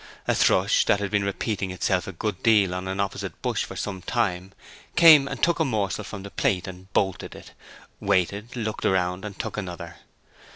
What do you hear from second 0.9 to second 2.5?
had been repeating itself a good